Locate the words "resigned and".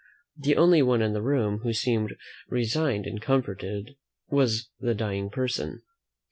2.49-3.21